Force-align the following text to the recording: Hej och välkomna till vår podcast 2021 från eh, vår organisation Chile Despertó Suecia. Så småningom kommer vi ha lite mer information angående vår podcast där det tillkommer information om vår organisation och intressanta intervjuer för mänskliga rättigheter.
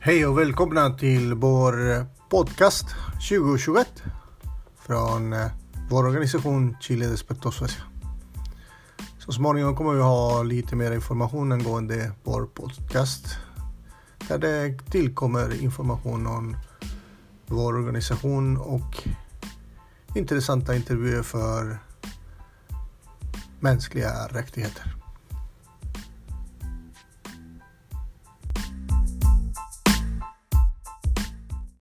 Hej 0.00 0.26
och 0.26 0.38
välkomna 0.38 0.90
till 0.90 1.34
vår 1.34 2.06
podcast 2.28 2.86
2021 3.28 4.02
från 4.76 5.32
eh, 5.32 5.46
vår 5.90 6.06
organisation 6.06 6.76
Chile 6.80 7.06
Despertó 7.06 7.50
Suecia. 7.50 7.82
Så 9.18 9.32
småningom 9.32 9.76
kommer 9.76 9.92
vi 9.92 10.00
ha 10.00 10.42
lite 10.42 10.76
mer 10.76 10.92
information 10.92 11.52
angående 11.52 12.12
vår 12.24 12.46
podcast 12.46 13.38
där 14.28 14.38
det 14.38 14.78
tillkommer 14.90 15.62
information 15.62 16.26
om 16.26 16.56
vår 17.46 17.76
organisation 17.76 18.56
och 18.56 19.08
intressanta 20.14 20.76
intervjuer 20.76 21.22
för 21.22 21.78
mänskliga 23.60 24.26
rättigheter. 24.26 24.94